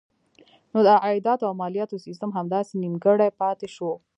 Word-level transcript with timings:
نو 0.71 0.79
د 0.87 0.89
عایداتو 1.05 1.47
او 1.49 1.53
مالیاتو 1.61 2.03
سیسټم 2.05 2.29
همداسې 2.37 2.73
نیمګړی 2.83 3.29
پاتې 3.41 3.67
شو. 3.75 3.91